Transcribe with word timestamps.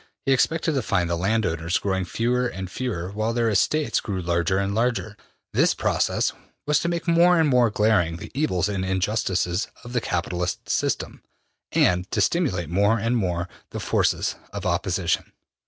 He 0.25 0.31
expected 0.33 0.73
to 0.73 0.81
find 0.81 1.07
the 1.07 1.15
landowners 1.15 1.77
growing 1.77 2.05
fewer 2.05 2.47
and 2.47 2.71
fewer 2.71 3.11
while 3.11 3.33
their 3.33 3.49
estates 3.51 3.99
grew 3.99 4.19
larger 4.19 4.57
and 4.57 4.73
larger. 4.73 5.15
This 5.53 5.75
process 5.75 6.33
was 6.65 6.79
to 6.79 6.87
make 6.87 7.07
more 7.07 7.39
and 7.39 7.47
more 7.47 7.69
glaring 7.69 8.17
the 8.17 8.31
evils 8.33 8.67
and 8.67 8.83
injustices 8.83 9.67
of 9.83 9.93
the 9.93 10.01
capitalist 10.01 10.67
system, 10.67 11.21
and 11.71 12.09
to 12.09 12.19
stimulate 12.19 12.67
more 12.69 12.97
and 12.97 13.15
more 13.15 13.47
the 13.69 13.79
forces 13.79 14.37
of 14.51 14.65
opposition. 14.65 15.33